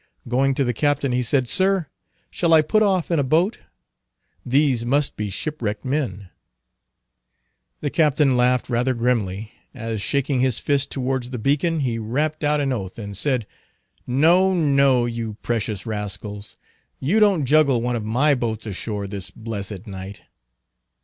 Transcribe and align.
Going 0.27 0.55
to 0.55 0.63
the 0.63 0.73
captain 0.73 1.11
he 1.11 1.21
said, 1.21 1.47
"Sir, 1.47 1.85
shall 2.31 2.55
I 2.55 2.63
put 2.63 2.81
off 2.81 3.11
in 3.11 3.19
a 3.19 3.23
boat? 3.23 3.59
These 4.43 4.83
must 4.83 5.15
be 5.15 5.29
shipwrecked 5.29 5.85
men." 5.85 6.31
The 7.81 7.91
captain 7.91 8.35
laughed 8.35 8.67
rather 8.67 8.95
grimly, 8.95 9.51
as, 9.75 10.01
shaking 10.01 10.39
his 10.39 10.57
fist 10.57 10.89
towards 10.89 11.29
the 11.29 11.37
beacon, 11.37 11.81
he 11.81 11.99
rapped 11.99 12.43
out 12.43 12.59
an 12.59 12.73
oath, 12.73 12.97
and 12.97 13.15
said—"No, 13.15 14.55
no, 14.55 15.05
you 15.05 15.35
precious 15.43 15.85
rascals, 15.85 16.57
you 16.99 17.19
don't 17.19 17.45
juggle 17.45 17.83
one 17.83 17.95
of 17.95 18.03
my 18.03 18.33
boats 18.33 18.65
ashore 18.65 19.05
this 19.05 19.29
blessed 19.29 19.85
night. 19.85 20.23